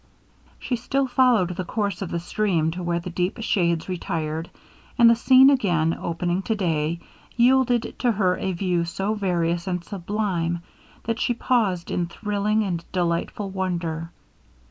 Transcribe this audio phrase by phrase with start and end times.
[0.57, 4.49] She still followed the course of the stream to where the deep shades retired,
[4.97, 7.01] and the scene again opening to day,
[7.35, 10.63] yielded to her a view so various and sublime,
[11.03, 14.09] that she paused in thrilling and delightful wonder.